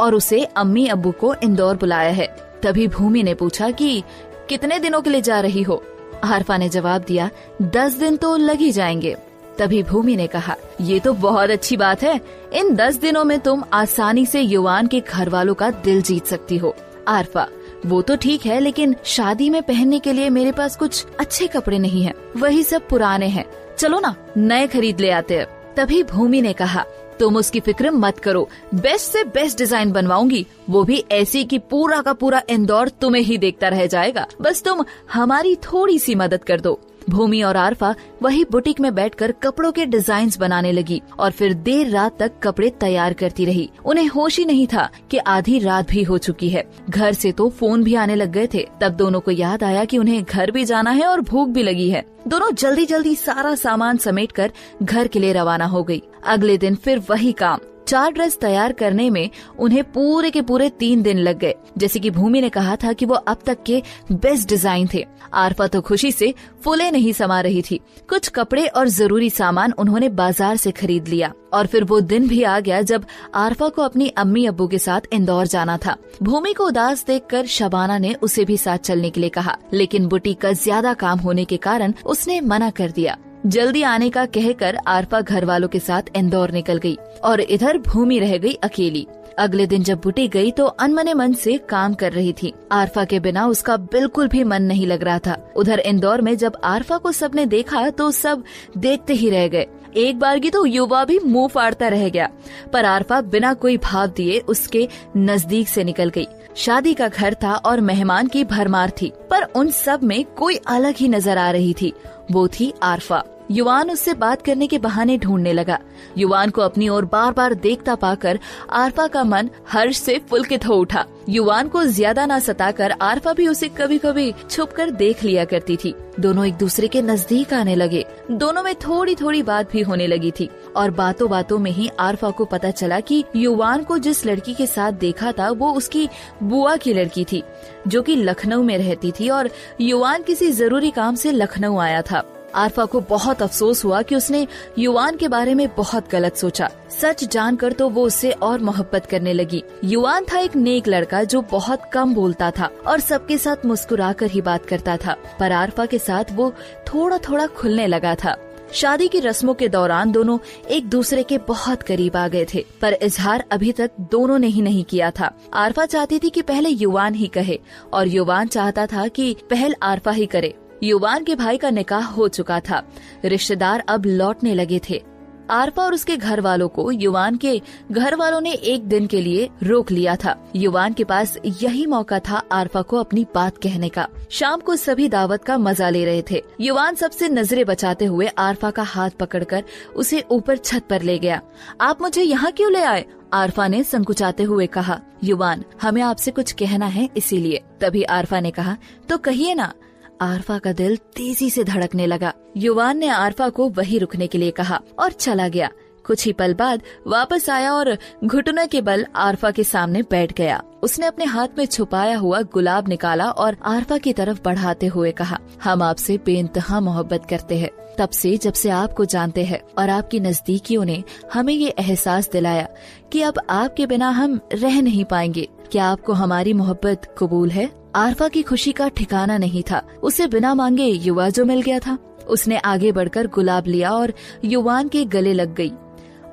और 0.00 0.14
उसे 0.14 0.44
अम्मी 0.44 0.86
अबू 0.86 1.10
को 1.10 1.34
इंदौर 1.34 1.76
बुलाया 1.76 2.10
है। 2.10 2.36
तभी 2.62 2.88
भूमि 2.88 3.22
ने 3.22 3.34
पूछा 3.34 3.70
कि, 3.70 4.02
कितने 4.48 4.78
दिनों 4.78 5.00
के 5.00 5.10
लिए 5.10 5.20
जा 5.20 5.40
रही 5.40 5.62
हो? 5.62 5.84
आरफा 6.24 6.56
ने 6.56 6.68
जवाब 6.68 7.04
दिया, 7.08 7.30
दस 7.62 7.94
दिन 7.94 8.16
तो 8.16 8.36
लग 8.36 8.56
ही 8.56 8.70
जाएँगे। 8.70 9.16
तभी 9.58 9.82
भूमि 9.82 10.16
ने 10.16 10.26
कहा, 10.26 10.56
ये 10.80 11.00
तो 11.00 11.12
बहुत 11.12 11.50
अच्छी 11.50 11.76
बात 11.76 12.02
है, 12.02 12.20
इन 12.52 12.74
दस 12.74 12.96
दिनों 12.96 13.24
में 13.24 13.40
तुम 13.40 13.64
आसानी 13.72 14.26
से 14.26 14.40
युवान 14.40 14.86
के 14.86 15.00
घर 15.00 15.28
वालों 15.28 15.54
का 15.54 15.70
दिल 15.70 16.02
जीत 16.02 16.26
सकती 16.26 16.56
हो। 16.56 16.76
आरफा, 17.08 17.48
वो 17.86 18.02
तो 18.02 18.16
ठीक 18.16 18.46
है, 18.46 18.60
लेकिन 18.60 18.96
शादी 19.04 19.50
में 19.50 19.62
पहनने 19.62 19.98
के 19.98 20.12
लिए 20.12 20.30
मेरे 20.30 20.52
पास 20.52 20.76
कुछ 20.76 21.06
अच्छे 21.20 21.46
कपड़े 21.46 21.78
नहीं 21.78 22.02
हैं। 22.02 22.14
वही 22.36 22.62
सब 22.62 22.88
पुराने 22.88 23.26
हैं। 23.26 23.44
चलो 23.80 23.98
ना, 24.00 24.14
नए 24.36 24.66
खरीद 24.66 24.98
ले 25.00 25.10
आते 25.10 25.36
हैं। 25.38 25.74
तभी 25.74 26.02
भूमि 26.02 26.40
ने 26.42 26.52
कहा, 26.52 26.84
तुम 27.20 27.36
उसकी 27.36 27.60
फ़िक्र 27.60 27.90
मत 27.90 28.18
करो 28.18 28.48
बेस्ट 28.74 29.12
से 29.12 29.22
बेस्ट 29.24 29.58
डिज़ाइन 29.58 29.92
बनवाऊँगी, 29.92 30.44
वो 30.70 30.82
भी 30.84 31.04
ऐसी 31.12 31.44
कि 31.44 31.58
पूरा 31.70 32.00
का 32.02 32.12
पूरा 32.12 32.42
इंदौर 32.50 32.88
तुम्हें 33.00 33.22
ही 33.22 33.38
देखता 33.38 33.68
रह 33.68 33.86
जाएगा। 33.86 34.26
बस 34.40 34.62
तुम 34.62 34.84
हमारी 35.12 35.54
थोड़ी 35.64 35.98
सी 35.98 36.14
मदद 36.14 36.44
कर 36.44 36.60
दो। 36.60 36.78
भूमि 37.10 37.42
और 37.42 37.56
आरफा 37.56 37.94
वही 38.22 38.44
बुटीक 38.44 38.80
में 38.80 38.94
बैठकर 38.94 39.32
कपड़ों 39.42 39.72
के 39.72 39.86
डिज़ाइन 39.86 40.30
बनाने 40.40 40.72
लगी 40.72 41.00
और 41.18 41.30
फिर 41.30 41.54
देर 41.54 41.88
रात 41.88 42.18
तक 42.18 42.38
कपड़े 42.42 42.70
तैयार 42.80 43.12
करती 43.12 43.44
रही। 43.44 43.68
उन्हें 43.84 44.06
होश 44.06 44.38
ही 44.38 44.44
नहीं 44.44 44.66
था 44.66 44.88
कि 45.10 45.18
आधी 45.18 45.58
रात 45.58 45.90
भी 45.90 46.02
हो 46.02 46.18
चुकी 46.18 46.48
है। 46.48 46.64
घर 46.90 47.12
से 47.12 47.32
तो 47.32 47.48
फ़ोन 47.50 47.84
भी 47.84 47.94
आने 47.94 48.14
लग 48.14 48.32
गए 48.32 48.48
थे। 48.54 48.66
तब 48.80 48.96
दोनों 48.96 49.20
को 49.20 49.30
याद 49.30 49.64
आया 49.64 49.84
कि 49.84 49.98
उन्हें 49.98 50.22
घर 50.24 50.50
भी 50.50 50.64
जाना 50.64 50.90
है 50.90 51.06
और 51.06 51.20
भूख 51.22 51.48
भी 51.48 51.62
लगी 51.62 51.88
है। 51.90 52.04
दोनों 52.28 52.50
जल्दी 52.52 52.84
जल्दी 52.86 53.14
सारा 53.16 53.54
सामान 53.54 53.96
समेटकर 53.96 54.52
घर 54.82 55.08
के 55.08 55.18
लिए 55.18 55.32
रवाना 55.32 55.66
हो 55.66 55.82
गई 55.82 56.02
अगले 56.26 56.56
दिन 56.58 56.74
फिर 56.74 57.02
वही 57.10 57.32
काम। 57.32 57.58
चार 57.90 58.12
ड्रेस 58.12 58.38
तैयार 58.40 58.72
करने 58.72 59.08
में 59.10 59.28
उन्हें 59.58 59.82
पूरे 59.92 60.31
के 60.31 60.42
पूरे 60.42 60.69
तीन 60.70 61.02
दिन 61.02 61.19
लग 61.19 61.38
गए। 61.38 61.54
जैसे 61.78 62.00
कि 62.00 62.10
भूमि 62.10 62.40
ने 62.40 62.48
कहा 62.48 62.76
था 62.76 62.92
कि 62.92 63.06
वो 63.06 63.14
अब 63.14 63.38
तक 63.46 63.62
के 63.66 63.82
बेस्ट 64.12 64.48
डिज़ाइन 64.48 64.88
थे। 64.94 65.04
आरफा 65.34 65.66
तो 65.66 65.81
खुशी 65.81 66.10
से 66.12 66.32
फुले 66.64 66.90
नहीं 66.90 67.12
समा 67.12 67.40
रही 67.40 67.62
थी। 67.62 67.81
कुछ 68.10 68.28
कपड़े 68.28 68.66
और 68.66 68.88
ज़रूरी 68.88 69.31
सामान 69.31 69.72
उन्होंने 69.78 70.08
बाज़ार 70.10 70.56
से 70.56 70.70
खरीद 70.72 71.08
लिया। 71.08 71.32
और 71.52 71.66
फिर 71.66 71.84
वो 71.84 72.00
दिन 72.02 72.28
भी 72.28 72.42
आ 72.42 72.58
गया 72.60 72.81
जब 72.82 73.04
आरफा 73.34 73.69
को 73.69 73.82
अपनी 73.82 74.08
अम्मी 74.19 74.44
अब्बू 74.46 74.66
के 74.66 74.78
साथ 74.78 75.12
इंदौर 75.12 75.46
जाना 75.46 75.76
था। 75.76 75.96
भूमि 76.22 76.52
को 76.52 76.66
उदास 76.66 77.04
देखकर 77.06 77.46
शबाना 77.48 77.98
ने 77.98 78.14
उसे 78.22 78.44
भी 78.44 78.56
साथ 78.56 78.78
चलने 78.81 79.10
के 79.10 79.20
लिए 79.20 79.31
कहा, 79.31 79.56
लेकिन 79.72 80.06
बुटीक 80.06 80.40
का 80.40 80.52
ज़्यादा 80.54 80.94
काम 80.94 81.19
होने 81.19 81.44
के 81.44 81.56
कारण 81.58 81.94
उसने 82.06 82.40
मना 82.42 82.70
कर 82.70 82.90
दिया। 82.90 83.16
जल्दी 83.44 83.82
आने 83.82 84.08
का 84.10 84.25
कहकर 84.26 84.76
आरफा 84.87 85.20
घर 85.20 85.44
वालों 85.44 85.69
के 85.69 85.78
साथ 85.78 86.16
इंदौर 86.16 86.50
निकल 86.50 86.78
गई 86.78 86.94
और 87.25 87.40
इधर 87.40 87.78
भूमि 87.78 88.18
रह 88.18 88.37
गई 88.38 88.52
अकेली। 88.54 89.06
अगले 89.38 89.66
दिन 89.66 89.82
जब 89.82 90.00
बुटी 90.00 90.26
गई 90.28 90.50
तो 90.50 90.64
अनमने 90.64 91.14
मन 91.14 91.32
से 91.35 91.56
काम 91.68 91.94
कर 91.94 92.12
रही 92.12 92.32
थी। 92.32 92.52
आरफा 92.73 93.04
के 93.04 93.20
बिना 93.20 93.47
उसका 93.47 93.76
बिल्कुल 93.76 94.28
भी 94.28 94.42
मन 94.44 94.62
नहीं 94.62 94.87
लग 94.87 95.02
रहा 95.02 95.18
था। 95.18 95.37
उधर 95.56 95.78
इंदौर 95.80 96.20
में 96.20 96.37
जब 96.37 96.61
आरफा 96.64 96.99
को 96.99 97.12
सबने 97.12 97.47
देखा 97.47 97.88
तो 97.90 98.11
सब 98.11 98.42
देखते 98.78 99.14
ही 99.14 99.30
रह 99.30 99.47
गए। 99.49 99.66
एक 99.97 100.18
बार 100.18 100.38
की 100.38 100.50
तो 100.50 100.64
युवा 100.66 101.04
भी 101.04 101.18
मुँह 101.18 101.49
फाड़ता 101.49 101.88
रह 101.88 102.09
गया, 102.09 102.28
पर 102.73 102.85
आरफा 102.85 103.20
बिना 103.23 103.54
कोई 103.54 103.76
भाव 103.78 104.06
दिए 104.09 104.38
उसके 104.40 104.87
नज़दीक 105.16 105.68
से 105.68 105.85
निकल 105.85 106.09
गई। 106.09 106.26
शादी 106.56 106.92
का 106.94 107.09
घर 107.09 107.35
था 107.35 107.54
और 107.56 107.80
मेहमान 107.80 108.26
की 108.26 108.44
भरमार 108.44 108.90
थी, 108.92 109.12
पर 109.30 109.42
उन 109.42 109.70
सब 109.70 110.02
में 110.02 110.25
कोई 110.37 110.56
अलग 110.68 110.94
ही 110.97 111.09
नज़र 111.09 111.38
आ 111.38 111.50
रही 111.50 111.75
थी। 111.75 111.92
वो 112.30 112.49
थी 112.49 112.72
आरफा। 112.82 113.25
युवान 113.50 113.90
उससे 113.90 114.12
बात 114.14 114.42
करने 114.42 114.66
के 114.66 114.78
बहाने 114.78 115.16
ढूँढने 115.19 115.52
लगा। 115.52 115.78
युवान 116.19 116.50
को 116.50 116.62
अपनी 116.62 116.88
ओर 116.88 117.04
बार 117.04 117.33
बार 117.33 117.54
देखता 117.54 117.95
पाकर 117.95 118.38
आरफा 118.73 119.07
का 119.07 119.25
मन 119.25 119.50
हर्ष 119.71 119.99
से 119.99 120.19
पुलकित 120.30 120.66
हो 120.66 120.75
उठा। 120.75 121.04
युवान 121.28 121.69
को 121.69 121.85
ज़्यादा 121.85 122.26
न 122.26 122.38
सताकर 122.40 122.90
आरफा 123.02 123.33
भी 123.33 123.49
उसे 123.49 123.69
कभी 123.69 123.99
कभी 123.99 124.33
छुप 124.50 124.73
कर 124.73 124.90
देख 124.90 125.25
लिया 125.25 125.45
करती 125.45 125.76
थी। 125.76 125.95
दोनों 126.21 126.47
एक 126.47 126.54
दूसरे 126.54 126.88
के 126.88 127.02
नज़दीक 127.02 127.52
आने 127.54 127.75
लगे। 127.75 128.04
दोनों 128.30 128.62
में 128.62 128.75
थोड़ी 128.75 129.14
थोड़ी 129.14 129.42
बात 129.42 129.73
भी 129.73 129.83
होने 129.83 130.07
लगी 130.07 130.30
थी। 130.30 130.49
और 130.76 130.90
बातों 130.90 131.30
बातों 131.30 131.59
में 131.59 131.71
ही 131.71 131.90
आरफा 132.00 132.30
को 132.30 132.45
पता 132.45 132.71
चला 132.71 133.00
कि 133.00 133.25
युवान 133.37 133.85
को 133.85 133.99
जिस 133.99 134.25
लड़की 134.26 134.54
के 134.54 134.66
साथ 134.66 134.92
देखा 134.92 135.33
था, 135.33 135.50
वो 135.50 135.73
उसकी 135.73 136.09
बुआ 136.42 136.76
की 136.76 136.95
लड़की 136.95 137.25
थी, 137.25 137.42
जो 137.88 138.02
कि 138.02 138.16
लखनऊ 138.16 138.62
में 138.62 138.76
रहती 138.78 139.12
थी 139.12 139.28
और 139.28 139.50
युवान 139.80 140.23
किसी 140.23 140.50
ज़रूरी 140.52 140.90
काम 140.90 141.14
से 141.14 141.33
लखनऊ 141.33 141.78
आया 141.78 142.02
था। 142.02 142.23
आरफा 142.54 142.85
को 142.85 143.00
बहुत 143.00 143.42
अफसोस 143.42 143.85
हुआ 143.85 144.02
कि 144.02 144.14
उसने 144.14 144.47
युवान 144.78 145.16
के 145.16 145.28
बारे 145.28 145.54
में 145.54 145.69
बहुत 145.76 146.11
गलत 146.11 146.37
सोचा। 146.37 146.71
सच 146.90 147.25
जानकर 147.25 147.73
तो 147.73 147.88
वो 147.88 148.07
उससे 148.07 148.30
और 148.30 148.61
मोहब्बत 148.61 149.07
करने 149.07 149.33
लगी। 149.33 149.62
युवान 149.85 150.25
था 150.25 150.38
एक 150.38 150.57
नेक 150.57 150.88
लड़का 150.88 151.25
जो 151.25 151.40
बहुत 151.42 151.90
कम 151.92 152.14
बोलता 152.14 152.50
था 152.50 152.71
और 152.87 153.00
सबके 153.00 153.38
साथ 153.38 153.66
मुस्कुरा 153.66 154.12
कर 154.12 154.30
ही 154.30 154.40
बात 154.40 154.66
करता 154.66 154.97
था। 154.97 155.16
पर 155.40 155.52
आरफा 155.52 155.87
के 155.87 155.99
साथ 155.99 156.25
वो 156.33 156.52
थोड़ा 156.95 157.19
थोड़ा 157.19 157.47
खुलने 157.47 157.87
लगा 157.87 158.14
था। 158.14 158.37
शादी 158.73 159.09
की 159.09 159.21
रस्मों 159.21 159.54
के 159.54 159.69
दौरान 159.69 160.12
दोनों 160.12 160.38
एक 160.71 160.88
दूसरे 160.88 161.23
के 161.23 161.38
बहुत 161.38 161.83
करीब 161.83 162.16
आ 162.16 162.28
गए 162.28 162.47
थे, 162.54 162.64
पर 162.80 162.92
इजहार 162.92 163.45
अभी 163.50 163.73
तक 163.73 163.90
दोनों 164.00 164.38
ने 164.38 164.47
ही 164.47 164.62
नहीं 164.62 164.85
किया 164.85 165.11
था। 165.11 165.30
आरफा 165.54 165.87
चाहती 165.87 166.19
थी 166.19 166.30
कि 166.30 166.42
पहले 166.42 166.69
युवान 166.69 167.14
ही 167.14 167.26
कहे, 167.26 167.61
और 167.92 168.09
युवान 168.09 168.49
चाहता 168.49 168.87
था 168.87 169.09
कि 169.09 169.37
पहल 169.50 169.75
आरफा 169.83 170.11
ही 170.11 170.26
करे। 170.26 170.54
युवान 170.82 171.25
के 171.25 171.34
भाई 171.34 171.56
का 171.56 171.70
निकाह 171.70 172.04
हो 172.06 172.28
चुका 172.28 172.60
था। 172.60 172.82
रिश्तेदार 173.25 173.84
अब 173.88 174.06
लौटने 174.06 174.54
लगे 174.54 174.80
थे। 174.90 175.02
आरफा 175.50 175.82
और 175.82 175.94
उसके 175.94 176.16
घर 176.16 176.40
वालों 176.40 176.68
को 176.68 176.90
युवान 176.90 177.37
के 177.37 177.60
घर 177.92 178.14
वालों 178.14 178.40
ने 178.40 178.52
एक 178.52 178.84
दिन 178.84 179.06
के 179.06 179.20
लिए 179.20 179.49
रोक 179.62 179.90
लिया 179.90 180.14
था। 180.16 180.37
युवान 180.56 180.92
के 180.92 181.04
पास 181.04 181.37
यही 181.44 181.84
मौका 181.87 182.18
था 182.18 182.42
आरफा 182.52 182.82
को 182.82 182.96
अपनी 182.96 183.26
बात 183.34 183.58
कहने 183.58 183.88
का। 183.88 184.06
शाम 184.30 184.60
को 184.60 184.76
सभी 184.76 185.08
दावत 185.08 185.44
का 185.44 185.58
मज़ा 185.58 185.88
ले 185.90 186.04
रहे 186.04 186.22
थे। 186.30 186.42
युवान 186.60 186.94
सबसे 186.94 187.28
नज़रें 187.28 187.64
बचाते 187.64 188.04
हुए 188.04 188.26
आरफा 188.38 188.70
का 188.70 188.82
हाथ 188.82 189.10
पकड़कर 189.10 189.64
उसे 189.96 190.25
ऊपर 190.30 190.56
छत 190.56 190.87
पर 190.90 191.02
ले 191.02 191.18
गया। 191.18 191.40
आप 191.80 192.02
मुझे 192.02 192.22
यहाँ 192.22 192.52
क्यों 192.52 192.72
ले 192.72 192.82
आए? 192.82 193.04
आरफा 193.32 193.68
ने 193.68 193.82
संकुचाते 193.84 194.42
हुए 194.42 194.66
कहा। 194.66 195.00
युवान, 195.25 195.64
हमें 195.82 196.02
आपसे 196.02 196.30
कुछ 196.30 196.52
कहना 196.52 196.87
है 196.87 197.08
इसीलिए। 197.16 197.62
तभी 197.80 198.02
आरफा 198.02 198.40
ने 198.40 198.50
कहा 198.50 198.76
तो 199.08 199.18
कहिए 199.18 199.54
ना 199.54 199.72
आरफा 200.20 200.58
का 200.58 200.72
दिल 200.72 200.96
तेज़ी 200.96 201.50
से 201.50 201.64
धड़कने 201.64 202.06
लगा। 202.06 202.32
युवान 202.56 202.98
ने 202.98 203.08
आरफा 203.08 203.48
को 203.48 203.68
वही 203.68 203.98
रुकने 203.98 204.26
के 204.26 204.38
लिए 204.38 204.50
कहा 204.50 204.80
और 204.98 205.12
चला 205.12 205.48
गया। 205.48 205.70
कुछ 206.06 206.26
ही 206.26 206.32
पल 206.32 206.54
बाद 206.54 206.82
वापस 207.06 207.50
आया 207.50 207.72
और 207.72 207.96
घुटने 208.24 208.66
के 208.66 208.80
बल 208.80 209.06
आरफा 209.16 209.50
के 209.50 209.64
सामने 209.64 210.02
बैठ 210.02 210.32
गया। 210.32 210.62
उसने 210.82 211.06
अपने 211.06 211.24
हाथ 211.24 211.48
में 211.58 211.66
छुपाया 211.66 212.16
हुआ 212.18 212.42
गुलाब 212.42 212.88
निकाला 212.88 213.30
और 213.30 213.56
आरफा 213.64 213.98
की 213.98 214.12
तरफ़ 214.12 214.40
बढ़ाते 214.44 214.86
हुए 214.86 215.12
कहा, 215.12 215.38
हम 215.64 215.82
आपसे 215.82 216.18
बेइंतहा 216.26 216.80
मोहब्बत 216.80 217.26
करते 217.30 217.58
हैं। 217.58 217.70
तब 217.98 218.08
से 218.08 218.36
जब 218.36 218.52
से 218.52 218.70
आपको 218.70 219.04
जानते 219.04 219.44
हैं 219.44 219.60
और 219.78 219.90
आपकी 219.90 220.20
नजदीकियों 220.20 220.84
ने 220.84 221.04
हमें 221.32 221.54
ये 221.54 221.68
एहसास 221.68 222.30
दिलाया 222.30 222.68
कि 223.12 223.22
अब 223.22 223.40
आपके 223.50 223.86
बिना 223.86 224.10
हम 224.10 224.40
रह 224.52 224.82
नहीं 224.82 225.04
पाएँगे। 225.04 225.48
क्या 225.72 225.84
आपको 225.84 226.12
हमारी 226.12 226.52
मोहब्बत 226.52 227.14
कबूल 227.18 227.50
है? 227.50 227.79
आरफा 227.94 228.28
की 228.28 228.42
खुशी 228.42 228.73
का 228.73 228.88
ठिकाना 228.88 229.37
नहीं 229.38 229.62
था। 229.62 229.82
उसे 230.02 230.26
बिना 230.26 230.54
मांगे 230.54 230.85
युवा 230.85 231.28
जो 231.28 231.44
मिल 231.44 231.62
गया 231.62 231.78
था। 231.78 231.97
उसने 232.28 232.59
आगे 232.59 232.92
बढ़कर 232.92 233.26
गुलाब 233.26 233.66
लिया 233.66 233.90
और 233.90 234.12
युवान 234.44 234.88
के 234.88 235.04
गले 235.04 235.32
लग 235.32 235.54
गई 235.54 235.73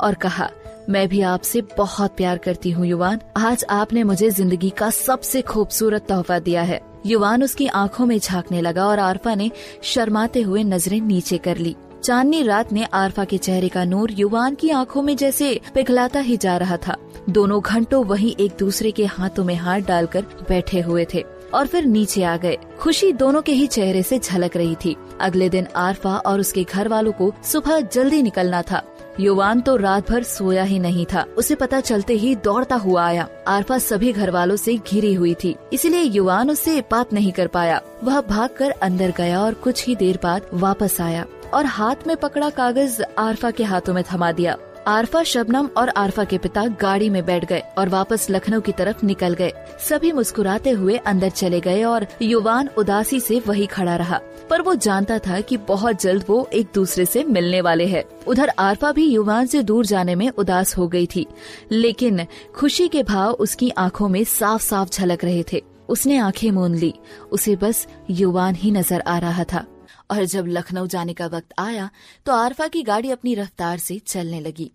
और 0.02 0.14
कहा, 0.14 0.50
मैं 0.90 1.08
भी 1.10 1.22
आपसे 1.22 1.62
बहुत 1.78 2.16
प्यार 2.18 2.38
करती 2.38 2.72
हूँ 2.72 2.86
युवान। 2.86 3.20
आज 3.38 3.66
आपने 3.70 4.04
मुझे 4.04 4.30
ज़िंदगी 4.30 4.70
का 4.70 4.90
सबसे 4.90 5.42
खूबसूरत 5.42 6.06
तोहफा 6.10 6.40
दिया 6.40 6.62
है। 6.62 6.80
युवान 7.06 7.44
उसकी 7.44 7.68
आँखों 7.68 8.06
में 8.06 8.18
झांकने 8.20 8.62
लगा 8.62 8.86
और 8.86 9.00
आरफा 9.00 9.36
ने 9.36 9.50
शर्माते 9.84 10.42
हुए 10.42 10.64
नज़रें 10.64 11.00
नीचे 11.02 11.38
कर 11.38 11.58
ली। 11.58 11.76
चांदनी 12.04 12.42
रात 12.44 12.72
ने 12.74 12.84
आरफा 12.84 13.24
के 13.26 13.38
चेहरे 13.38 13.70
का 13.70 13.84
नूर 13.84 14.12
युवान 14.12 14.56
की 14.56 14.70
आँखों 14.70 15.02
में 15.02 15.16
जैसे 15.16 15.60
पिघलाता 15.76 16.20
ही 16.20 16.38
जा 16.38 16.58
रहा 16.58 16.78
था। 16.78 16.96
दोनों 17.30 17.62
घंटों 17.62 18.04
वही 18.06 18.36
एक 18.40 18.52
दूसरे 18.60 18.92
के 18.92 19.06
हाथों 19.06 19.44
में 19.44 19.56
हाथ 19.56 19.80
डालकर 19.80 20.26
बैठे 20.50 20.82
हुए 20.82 21.06
थे। 21.14 21.24
और 21.54 21.68
फिर 21.68 21.86
नीचे 21.86 22.24
आ 22.24 22.38
गए। 22.38 22.58
खुशी 22.80 23.12
दोनों 23.12 23.42
के 23.42 23.52
ही 23.52 23.68
चेहरे 23.68 24.04
से 24.04 24.20
झलक 24.20 24.58
रही 24.58 24.76
थी। 24.76 24.96
अगले 25.22 25.50
दिन 25.50 25.68
आरफा 25.76 26.18
और 26.18 26.40
उसके 26.40 26.64
घर 26.64 26.88
वालों 26.88 27.12
को 27.12 27.34
सुबह 27.44 27.80
जल्दी 27.80 28.22
निकलना 28.22 28.62
था। 28.62 28.82
युवान 29.20 29.62
तो 29.62 29.76
रात 29.76 30.12
भर 30.12 30.24
सोया 30.24 30.64
ही 30.64 30.80
नहीं 30.80 31.06
था। 31.14 31.26
उसे 31.38 31.56
पता 31.56 31.80
चलते 31.80 32.14
ही 32.14 32.36
दौड़ता 32.36 32.76
हुआ 32.76 33.08
आया। 33.08 33.28
आरफा 33.48 33.78
सभी 33.78 34.14
घर 34.14 34.30
वालों 34.30 34.56
से 34.56 34.76
घिरी 34.76 35.14
हुई 35.14 35.34
थी। 35.34 35.56
इसलिए 35.74 36.02
युवान 36.02 36.50
उससे 36.50 36.84
बात 36.92 37.14
नहीं 37.14 37.32
कर 37.32 37.48
पाया। 37.48 37.82
वह 38.04 38.22
भागकर 38.22 38.70
अंदर 38.70 39.14
गया 39.18 39.42
और 39.42 39.54
कुछ 39.54 39.88
ही 39.88 39.96
देर 39.96 40.20
बाद 40.24 40.42
वापस 40.54 41.02
आया। 41.02 41.26
और 41.54 41.66
हाथ 41.66 41.96
में 42.08 42.18
पकड़ा 42.18 42.50
कागज़ 42.50 43.04
आरफा 43.18 43.52
के 43.52 43.64
हाथों 43.64 43.94
में 43.94 44.04
थमा 44.14 44.32
दिया। 44.32 44.58
आरफा 44.88 45.24
शबनम 45.24 45.70
और 45.78 45.90
आरफा 45.90 46.24
के 46.24 46.38
पिता 46.38 46.66
गाड़ी 46.68 47.10
में 47.10 47.26
बैठ 47.26 47.46
गए 47.46 47.62
और 47.78 47.90
वापस 47.90 48.28
लखनऊ 48.30 48.62
की 48.62 48.72
तरफ़ 48.72 49.06
निकल 49.06 49.34
गए। 49.34 49.54
सभी 49.90 50.12
मुस्कुराते 50.12 50.70
हुए 50.70 50.98
अंदर 50.98 51.30
चले 51.30 51.60
गए 51.60 51.84
और 51.84 52.08
युवान 52.22 52.70
उदासी 52.78 53.20
से 53.20 53.42
वही 53.48 53.66
खड़ा 53.66 53.96
रहा। 53.96 54.20
पर 54.50 54.62
वो 54.62 54.76
जानता 54.76 55.20
था 55.20 55.42
कि 55.42 55.58
बहुत 55.58 56.02
जल्द 56.02 56.24
वो 56.28 56.50
एक 56.54 56.68
दूसरे 56.76 57.06
से 57.06 57.24
मिलने 57.24 57.62
वाले 57.62 57.86
हैं। 57.86 58.04
उधर 58.28 58.52
आरफा 58.60 58.92
भी 58.92 59.06
युवान 59.06 59.46
से 59.46 59.64
दूर 59.64 59.86
जाने 59.86 60.16
में 60.16 60.30
उदास 60.30 60.78
हो 60.78 60.88
गई 60.88 61.08
थी। 61.16 61.28
लेकिन 61.72 62.26
खुशी 62.56 62.88
के 62.88 63.04
भाव 63.04 63.32
उसकी 63.32 63.70
आँखों 63.70 64.10
में 64.10 64.24
साफ़ 64.24 64.62
साफ़ 64.62 64.90
झलक 64.90 65.24
रहे 65.24 65.44
थे। 65.54 65.64
उसने 65.90 66.18
आँखें 66.18 66.52
मूंद 66.52 66.76
ली। 66.76 66.94
उसे 67.32 67.56
बस 67.56 67.88
युवान 68.10 68.56
ही 68.56 68.72
नज़र 68.72 69.02
आ 69.02 69.18
रहा 69.18 69.44
था। 69.44 69.66
और 70.10 70.24
जब 70.26 70.48
लखनऊ 70.48 70.88
जाने 70.88 71.14
का 71.14 71.28
वक्त 71.28 71.54
आया 71.60 71.90
तो 72.26 72.32
आरफा 72.34 72.68
की 72.68 72.84
गाड़ी 72.84 73.12
अपनी 73.12 73.36
रफ्तार 73.36 73.78
से 73.80 74.00
चलने 74.00 74.40
लगी। 74.42 74.72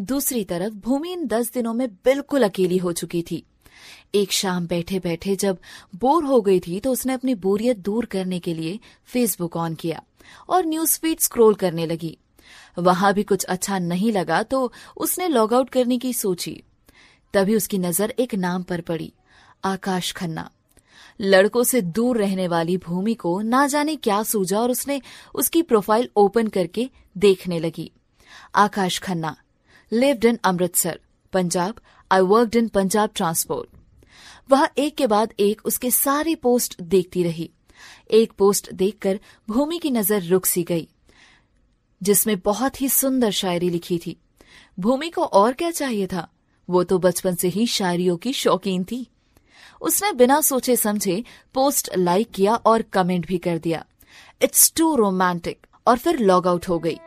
दूसरी 0.00 0.44
तरफ़, 0.44 0.74
भूमि 0.74 1.12
इन 1.12 1.26
दस 1.26 1.52
दिनों 1.52 1.72
में 1.74 1.88
बिल्कुल 2.04 2.42
अकेली 2.42 2.76
हो 2.76 2.92
चुकी 2.94 3.22
थी। 3.22 3.44
एक 4.14 4.32
शाम 4.32 4.66
बैठे 4.66 4.98
बैठे 4.98 5.36
जब 5.36 5.58
बोर 5.94 6.24
हो 6.24 6.40
गई 6.40 6.60
थी 6.60 6.78
तो 6.80 6.92
उसने 6.92 7.12
अपनी 7.12 7.34
बोरियत 7.36 7.78
दूर 7.80 8.06
करने 8.06 8.38
के 8.38 8.54
लिए 8.54 8.78
फेसबुक 9.06 9.56
ऑन 9.56 9.74
किया 9.74 10.02
और 10.48 10.66
न्यूज़ 10.66 10.98
फ़ीड 11.00 11.20
स्क्रोल 11.20 11.54
करने 11.54 11.86
लगी। 11.86 12.16
वहाँ 12.78 13.12
भी 13.14 13.22
कुछ 13.22 13.44
अच्छा 13.44 13.78
नहीं 13.78 14.12
लगा 14.12 14.42
तो 14.42 14.72
उसने 14.96 15.28
लॉग 15.28 15.54
आउट 15.54 15.70
करने 15.70 15.98
की 15.98 16.12
सोची। 16.14 16.62
तभी 17.34 17.56
उसकी 17.56 17.78
नज़र 17.78 18.14
एक 18.18 18.34
नाम 18.34 18.62
पर 18.62 18.80
पड़ी, 18.80 19.12
आकाश 19.64 20.12
खन्ना। 20.12 20.50
लड़कों 21.22 21.62
से 21.62 21.80
दूर 21.80 22.18
रहने 22.18 22.46
वाली 22.48 22.76
भूमि 22.76 23.14
को 23.14 23.40
ना 23.40 23.66
जाने 23.66 23.96
क्या 23.96 24.22
सूझा 24.22 24.60
और 24.60 24.70
उसने 24.70 25.00
उसकी 25.34 25.62
प्रोफ़ाइल 25.62 26.08
ओपन 26.16 26.48
करके 26.48 26.88
देखने 27.16 27.58
लगी। 27.58 27.90
Akash 28.54 28.98
Khanna 28.98 29.36
lived 29.92 30.24
in 30.24 30.38
Amritsar, 30.44 30.98
Punjab 31.32 31.80
I 32.10 32.20
worked 32.20 32.56
in 32.56 32.68
Punjab 32.68 33.10
transport 33.14 33.68
वह 34.50 34.68
एक 34.78 34.96
के 34.96 35.06
बाद 35.06 35.32
एक 35.40 35.60
उसके 35.64 35.90
सारे 35.90 36.34
पोस्ट 36.34 36.80
देखती 36.82 37.22
रही। 37.22 37.50
एक 38.10 38.32
पोस्ट 38.32 38.72
देखकर 38.72 39.20
भूमि 39.48 39.78
की 39.78 39.90
नज़र 39.90 40.22
रुक 40.22 40.46
सी 40.46 40.62
गई, 40.62 40.88
जिसमें 42.00 42.38
बहुत 42.40 42.80
ही 42.80 42.88
सुंदर 42.88 43.30
शायरी 43.30 43.70
लिखी 43.70 43.98
थी। 43.98 44.16
भूमि 44.78 45.08
को 45.10 45.24
और 45.24 45.52
क्या 45.52 45.70
चाहिए 45.70 46.06
था? 46.06 46.28
वो 46.68 46.84
तो 46.84 46.98
बचपन 46.98 47.34
से 47.34 47.48
ही 47.48 47.66
शायरियों 47.66 48.16
की 48.16 48.32
शौकीन 48.32 48.84
थी। 48.84 49.06
उसने 49.82 50.12
बिना 50.12 50.40
सोचे 50.40 50.76
समझे 50.76 51.22
पोस्ट 51.54 51.90
लाइक 51.98 52.30
किया 52.34 52.54
और 52.56 52.82
कमेंट 52.92 53.26
भी 53.26 53.38
कर 53.38 53.58
दिया। 53.58 53.84
इट्स 54.40 54.72
टू 54.76 54.94
रोमांटिक 54.96 55.66
और 55.86 55.98
फिर 55.98 56.18
लॉग 56.18 56.46
आउट 56.46 56.68
हो 56.68 56.78
गई। 56.78 56.98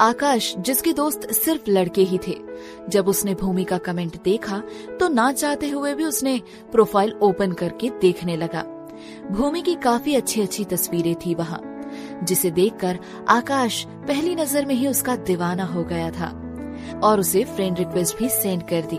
आकाश, 0.00 0.54
जिसके 0.58 0.92
दोस्त 0.92 1.30
सिर्फ़ 1.32 1.70
लड़के 1.70 2.02
ही 2.02 2.18
थे, 2.18 2.36
जब 2.88 3.08
उसने 3.08 3.34
भूमि 3.34 3.64
का 3.64 3.78
कमेंट 3.78 4.22
देखा 4.22 4.62
तो 5.00 5.08
ना 5.08 5.30
चाहते 5.32 5.68
हुए 5.68 5.94
भी 5.94 6.04
उसने 6.04 6.40
प्रोफ़ाइल 6.72 7.12
ओपन 7.22 7.52
करके 7.52 7.90
देखने 8.00 8.36
लगा। 8.36 8.62
भूमि 9.30 9.62
की 9.62 9.74
काफ़ी 9.74 10.14
अच्छी 10.14 10.42
अच्छी 10.42 10.64
तस्वीरें 10.64 11.14
थी 11.16 11.34
वहाँ, 11.34 11.60
जिसे 12.24 12.50
देखकर 12.50 12.98
आकाश 13.28 13.84
पहली 14.08 14.34
नज़र 14.34 14.66
में 14.66 14.74
ही 14.74 14.86
उसका 14.88 15.16
दीवाना 15.16 15.64
हो 15.64 15.84
गया 15.84 16.10
था 16.10 16.28
और 17.04 17.20
उसे 17.20 17.44
फ्रेंड 17.46 17.78
रिक्वेस्ट 17.78 18.18
भी 18.18 18.28
सेंड 18.30 18.62
कर 18.68 18.86
दी 18.90 18.98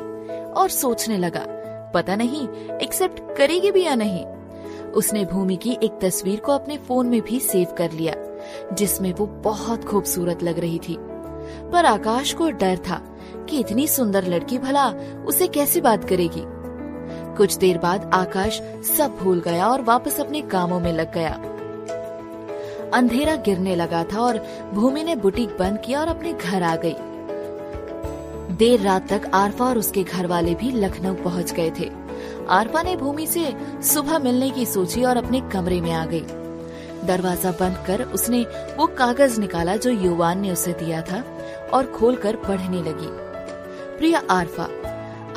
और 0.54 0.70
सोचने 0.72 1.18
लगा 1.18 1.46
पता 1.94 2.16
नहीं 2.16 2.48
एक्सेप्ट 2.82 3.38
करेगी 3.38 3.72
भी 3.72 3.84
या 3.84 3.96
नहीं। 3.96 4.26
उसने 4.92 5.26
भूमि 5.26 5.56
की 5.56 5.78
एक 5.84 6.00
तस्वीर 6.02 6.40
को 6.40 6.52
अपने 6.52 6.78
फ़ोन 6.78 7.08
में 7.08 7.22
भी 7.22 7.40
सेव 7.40 7.68
कर 7.78 7.92
लिया, 7.92 8.16
जिसमें 8.74 9.14
वो 9.14 9.26
बहुत 9.26 9.86
खूबसूरत 9.86 10.44
लग 10.44 10.60
रही 10.60 10.80
थी। 10.90 10.98
पर 11.72 11.86
आकाश 11.86 12.34
को 12.34 12.50
डर 12.52 12.78
था 12.78 13.02
कि 13.50 13.60
इतनी 13.60 13.88
सुंदर 13.88 14.28
लड़की 14.28 14.58
भला 14.58 14.90
उसे 15.28 15.48
कैसे 15.48 15.82
बात 15.82 16.04
करेगी। 16.04 16.44
कुछ 17.38 17.58
देर 17.58 17.78
बाद 17.78 18.12
आकाश 18.14 18.62
सब 18.98 19.18
भूल 19.20 19.40
गया 19.40 19.68
और 19.68 19.82
वापस 19.82 20.20
अपने 20.20 20.42
कामों 20.42 20.80
में 20.80 20.94
लग 20.94 21.14
गया। 21.14 21.34
अंधेरा 22.94 23.36
गिरने 23.36 23.76
लगा 23.76 24.04
था 24.04 24.20
और 24.20 24.38
भूमि 24.74 25.04
ने 25.04 25.16
बुटीक 25.16 25.50
बंद 25.60 25.82
किया 25.86 26.00
और 26.00 26.08
अपने 26.08 26.34
घर 26.34 26.64
आ 26.64 26.76
गई। 26.76 26.96
देर 28.60 28.82
रात 28.82 29.08
तक 29.10 29.32
आरफा 29.34 29.66
और 29.66 29.78
उसके 29.78 30.04
घर 30.04 30.28
वाले 30.28 30.56
भी 30.56 30.72
लखनऊ 30.72 31.14
पहुँच 31.14 31.52
गए 31.52 31.72
थे। 31.80 31.90
आरफा 32.50 32.82
ने 32.82 32.96
भूमि 32.96 33.28
से 33.28 33.54
सुबह 33.82 34.20
मिलने 34.20 34.50
की 34.50 34.66
सोची 34.66 35.04
और 35.04 35.18
अपने 35.18 35.42
कमरे 35.42 35.82
में 35.82 35.92
आ 35.92 36.06
गई। 36.06 36.24
दरवाज़ा 37.08 37.52
बंद 37.52 37.84
कर 37.88 38.04
उसने 38.04 38.42
वो 38.78 38.88
कागज़ 38.88 39.40
निकाला 39.40 39.76
जो 39.76 39.90
युवान 39.90 40.40
ने 40.40 40.52
उसे 40.52 40.74
दिया 40.74 41.02
था 41.02 41.24
और 41.74 41.86
खोलकर 41.86 42.36
पढ़ने 42.36 42.78
लगी। 42.78 43.08
प्रिय 43.98 44.22
आरफा, 44.30 44.64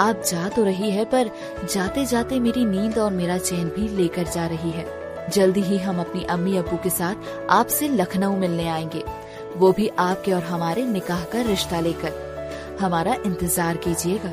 आप 0.04 0.22
जा 0.26 0.48
तो 0.48 0.64
रही 0.64 0.90
है, 0.90 1.04
पर 1.04 1.30
जाते 1.72 2.04
जाते 2.06 2.40
मेरी 2.40 2.64
नींद 2.64 2.98
और 2.98 3.12
मेरा 3.12 3.38
चैन 3.38 3.64
भी 3.64 3.88
लेकर 3.88 4.24
जा 4.24 4.46
रही 4.46 4.70
है। 4.70 4.86
जल्दी 5.30 5.60
ही 5.60 5.78
हम 5.78 6.00
अपनी 6.00 6.24
अम्मी 6.24 6.56
अब्बू 6.56 6.76
के 6.76 6.90
साथ 6.90 7.14
आपसे 7.50 7.88
लखनऊ 7.88 8.36
मिलने 8.36 8.68
आएँगे। 8.68 9.04
वो 9.56 9.72
भी 9.72 9.88
आपके 9.88 10.32
और 10.32 10.42
हमारे 10.42 10.84
निकाह 10.84 11.24
का 11.24 11.40
रिश्ता 11.40 11.80
लेकर। 11.80 12.31
हमारा 12.80 13.14
इंतज़ार 13.26 13.76
कीजिएगा। 13.76 14.30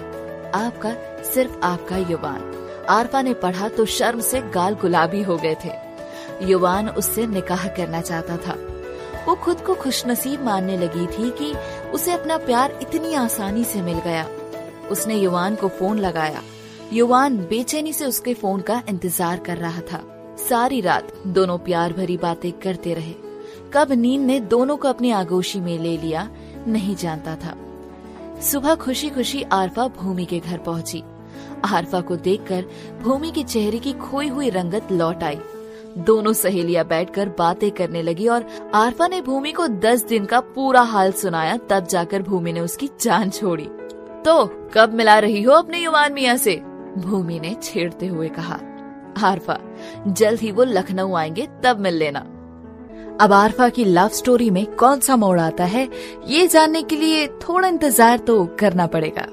आपका 0.58 0.94
सिर्फ़ 1.24 1.60
आपका 1.64 1.98
युवान। 1.98 2.42
आरफा 2.90 3.22
ने 3.22 3.34
पढ़ा 3.34 3.68
तो 3.70 3.86
शर्म 3.88 4.20
से 4.22 4.42
गाल 4.52 4.74
गुलाबी 4.74 5.22
हो 5.22 5.38
गए 5.38 5.56
थे। 5.66 5.72
युवान 6.42 6.90
उससे 6.90 7.26
निकाह 7.28 7.68
करना 7.68 8.02
चाहता 8.02 8.38
था। 8.38 8.58
वो 9.28 9.36
खुद 9.36 9.62
को 9.62 9.74
खुशनसीब 9.76 10.44
मानने 10.44 10.78
लगी 10.78 11.06
थी 11.08 11.30
कि 11.32 11.54
उसे 11.94 12.12
अपना 12.12 12.38
प्यार 12.38 12.78
इतनी 12.82 13.14
आसानी 13.14 13.64
से 13.64 13.82
मिल 13.82 14.00
गया। 14.00 14.28
उसने 14.92 15.16
युवान 15.16 15.56
को 15.56 15.68
फ़ोन 15.70 16.00
लगाया। 16.00 16.42
युवान 16.94 17.38
बेचैनी 17.40 17.94
से 17.94 18.06
उसके 18.06 18.34
फ़ोन 18.34 18.62
का 18.62 18.82
इंतज़ार 18.90 19.40
कर 19.40 19.58
रहा 19.58 19.82
था। 19.92 20.04
सारी 20.40 20.82
रात 20.82 21.12
दोनों 21.28 21.58
प्यार 21.58 21.94
भरी 21.94 22.18
बातें 22.18 22.52
करते 22.54 22.94
रहे। 22.94 23.14
कब 23.74 23.92
नींद 23.92 24.22
ने 24.22 24.40
दोनों 24.40 24.78
को 24.78 24.88
अपनी 24.88 25.12
आगोशी 25.12 25.60
में 25.60 25.78
ले 25.80 25.98
लिया, 25.98 26.30
नहीं 26.68 26.96
जानता 26.96 27.36
था। 27.36 27.56
सुबह 28.42 28.76
खुशी 28.76 29.10
खुशी 29.10 29.44
आरफा 29.44 29.88
भूमि 29.88 30.26
के 30.26 30.40
घर 30.40 30.58
पहुँची। 30.58 31.04
आरफा 31.66 32.02
को 32.02 32.16
देखकर 32.16 32.66
भूमि 33.02 33.32
के 33.32 33.44
चेहरे 33.44 33.78
की 33.78 33.94
खोई 33.94 34.28
हुई 34.28 34.50
रंगत 34.50 34.88
लौट 34.92 35.24
आई। 35.24 35.40
दोनों 35.98 36.34
सहेलियाँ 36.34 36.86
बैठकर 36.86 37.30
बातें 37.30 37.72
करने 37.72 38.02
लगी 38.02 38.28
और 38.28 38.72
आरफा 38.76 39.08
ने 39.08 39.22
भूमि 39.22 39.52
को 39.52 39.68
दस 39.68 40.04
दिन 40.04 40.26
का 40.26 40.40
पूरा 40.40 40.82
हाल 40.82 41.12
सुनाया, 41.12 41.58
तब 41.58 41.88
जाकर 41.88 42.22
भूमि 42.22 42.54
ने 42.54 42.60
उसकी 42.60 42.90
जान 43.02 43.30
छोड़ी। 43.30 43.70
तो 44.26 44.70
कब 44.74 44.94
मिला 44.94 45.20
रही 45.20 45.44
हो 45.44 45.54
अपने 45.54 45.80
युवान 45.80 46.14
मिया 46.14 46.38
से? 46.38 46.56
भूमि 46.98 47.40
ने 47.40 47.56
छेड़ते 47.64 48.08
हुए 48.08 48.30
कहा। 48.30 48.60
आरफा, 49.24 49.60
जल्द 50.08 50.40
ही 50.40 50.52
वो 50.52 50.64
लखनऊ 50.64 51.14
आएँगे, 51.14 51.48
तब 51.64 51.80
मिल 51.80 51.94
लेना। 51.94 52.26
अब 53.20 53.34
आरफा 53.34 53.68
की 53.70 53.86
लव 53.86 54.10
स्टोरी 54.10 54.50
में 54.50 54.66
कौन 54.76 55.00
सा 55.00 55.16
मोड़ 55.16 55.40
आता 55.40 55.66
है, 55.66 55.88
ये 56.28 56.48
जानने 56.48 56.82
के 56.82 56.96
लिए 56.96 57.28
थोड़ा 57.42 57.68
इंतज़ार 57.68 58.18
तो 58.20 58.46
करना 58.60 58.88
पड़ेगा। 58.88 59.26